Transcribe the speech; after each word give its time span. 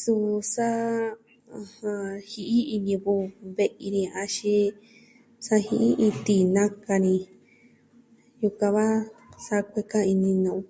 Suu 0.00 0.26
sa 0.52 0.66
ji'i 2.28 2.58
iin 2.72 2.82
ñivɨ 2.88 3.14
ve'i 3.56 3.86
ni 3.94 4.02
axin 4.22 4.66
sa 5.44 5.54
ji'i 5.66 5.88
iin 6.00 6.14
tii 6.24 6.44
naka 6.54 6.94
ni 7.04 7.14
yukuan 8.40 8.96
sa'a 9.44 9.68
kueka 9.70 9.98
ini 10.12 10.30
nu'u. 10.44 10.62